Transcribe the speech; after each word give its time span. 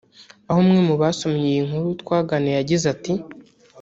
aho 0.47 0.59
umwe 0.63 0.79
mu 0.87 0.95
basomye 1.01 1.45
iyi 1.51 1.61
nkuru 1.67 1.87
twaganiriye 2.01 2.55
yagize 2.59 2.85
ati 2.95 3.13